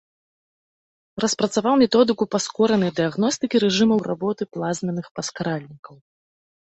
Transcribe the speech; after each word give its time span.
Распрацаваў 1.23 1.75
методыку 1.83 2.23
паскоранай 2.35 2.91
дыягностыкі 2.99 3.61
рэжымаў 3.65 3.99
работы 4.11 4.43
плазменных 4.57 5.11
паскаральнікаў. 5.21 5.95